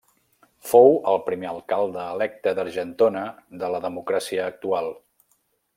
Fou 0.69 0.95
el 1.11 1.19
primer 1.27 1.49
alcalde 1.49 2.07
electe 2.15 2.55
d'Argentona 2.61 3.25
de 3.65 3.73
la 3.75 3.83
democràcia 3.85 4.49
actual. 4.55 4.95